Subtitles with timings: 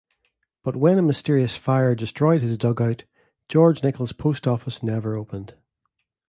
[0.63, 3.03] But when a mysterious fire destroyed his dugout,
[3.47, 5.53] George Nickel's post office never opened.